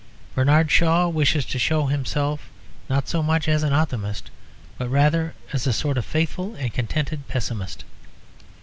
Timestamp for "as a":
5.53-5.73